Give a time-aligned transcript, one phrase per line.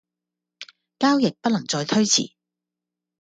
[0.97, 2.31] 交易不能再推遲